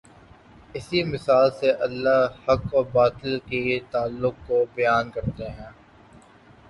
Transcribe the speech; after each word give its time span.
اسی 0.73 1.03
مثال 1.03 1.51
سے 1.59 1.71
اللہ 1.71 2.25
حق 2.47 2.63
اور 2.73 2.85
باطل 2.91 3.37
کے 3.45 3.61
تعلق 3.91 4.35
کو 4.47 4.65
بیان 4.75 5.09
کرتا 5.11 5.51
ہے۔ 5.57 5.69